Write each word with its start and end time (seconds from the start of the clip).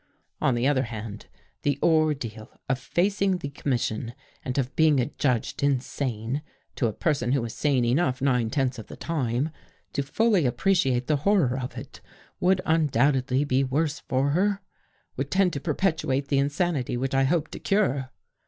On 0.41 0.55
the 0.55 0.65
other 0.67 0.85
hand, 0.85 1.27
the 1.61 1.77
ordeal 1.83 2.59
of 2.67 2.79
facing 2.79 3.37
the 3.37 3.51
commission 3.51 4.15
and 4.43 4.57
of 4.57 4.75
being 4.75 4.99
adjudged 4.99 5.61
insane, 5.61 6.41
to 6.75 6.87
a 6.87 6.91
person 6.91 7.33
who 7.33 7.43
was 7.43 7.53
sane 7.53 7.85
enough 7.85 8.19
nine 8.19 8.49
tenths 8.49 8.79
of 8.79 8.87
the 8.87 8.95
time 8.97 9.51
to 9.93 10.01
fully 10.01 10.47
appreciate 10.47 11.05
the 11.05 11.17
horror 11.17 11.55
of 11.55 11.77
it, 11.77 12.01
would 12.39 12.61
undoubt 12.65 13.13
edly 13.13 13.47
be 13.47 13.63
worse 13.63 13.99
for 13.99 14.31
her, 14.31 14.63
would 15.17 15.29
tend 15.29 15.53
to 15.53 15.59
perpetuate 15.59 16.29
the 16.29 16.39
insanity 16.39 16.97
which 16.97 17.13
I 17.13 17.25
hoped 17.25 17.51
to 17.51 17.59
cure. 17.59 18.09